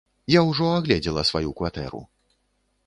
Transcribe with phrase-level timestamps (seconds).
[0.35, 2.03] Я ўжо агледзела сваю кватэру.